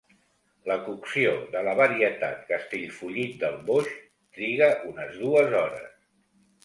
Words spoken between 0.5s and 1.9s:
La cocció de la